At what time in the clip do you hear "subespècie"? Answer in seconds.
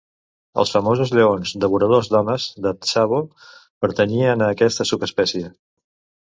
4.93-5.55